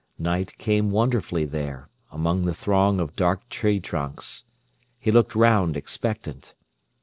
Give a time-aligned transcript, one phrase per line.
[0.17, 4.45] Night came wonderfully there, among the throng of dark tree trunks.
[4.97, 6.55] He looked round, expectant.